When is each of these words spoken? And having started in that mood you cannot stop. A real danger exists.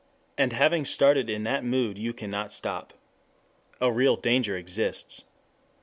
And 0.35 0.51
having 0.51 0.83
started 0.83 1.29
in 1.29 1.43
that 1.43 1.63
mood 1.63 1.99
you 1.99 2.11
cannot 2.11 2.51
stop. 2.51 2.95
A 3.79 3.91
real 3.93 4.15
danger 4.15 4.57
exists. 4.57 5.25